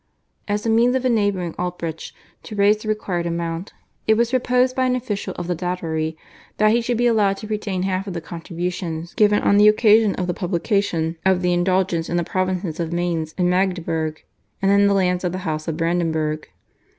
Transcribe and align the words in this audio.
As 0.47 0.65
a 0.65 0.69
means 0.71 0.95
of 0.95 1.05
enabling 1.05 1.53
Albrecht 1.59 2.11
to 2.41 2.55
raise 2.55 2.77
the 2.77 2.87
required 2.87 3.27
amount, 3.27 3.71
it 4.07 4.15
was 4.15 4.31
proposed 4.31 4.75
by 4.75 4.87
an 4.87 4.95
official 4.95 5.35
of 5.35 5.45
the 5.45 5.53
Datary 5.55 6.15
that 6.57 6.71
he 6.71 6.81
should 6.81 6.97
be 6.97 7.05
allowed 7.05 7.37
to 7.37 7.47
retain 7.47 7.83
half 7.83 8.07
of 8.07 8.13
the 8.15 8.19
contributions 8.19 9.13
given 9.13 9.43
on 9.43 9.57
the 9.57 9.67
occasion 9.67 10.15
of 10.15 10.25
the 10.25 10.33
publication 10.33 11.17
of 11.23 11.43
the 11.43 11.53
Indulgence 11.53 12.09
in 12.09 12.17
the 12.17 12.23
provinces 12.23 12.79
of 12.79 12.91
Mainz 12.91 13.35
and 13.37 13.47
Magdeburg, 13.47 14.23
and 14.59 14.71
in 14.71 14.87
the 14.87 14.95
lands 14.95 15.23
of 15.23 15.33
the 15.33 15.37
House 15.45 15.67
of 15.67 15.77
Brandenburg. 15.77 16.47